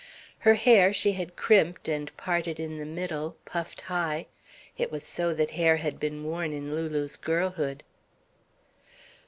Her 0.39 0.55
hair 0.55 0.91
she 0.93 1.11
had 1.11 1.35
"crimped" 1.35 1.87
and 1.87 2.17
parted 2.17 2.59
in 2.59 2.79
the 2.79 2.87
middle, 2.87 3.37
puffed 3.45 3.81
high 3.81 4.25
it 4.75 4.91
was 4.91 5.03
so 5.03 5.31
that 5.35 5.51
hair 5.51 5.77
had 5.77 5.99
been 5.99 6.23
worn 6.23 6.53
in 6.53 6.73
Lulu's 6.73 7.15
girlhood. 7.17 7.83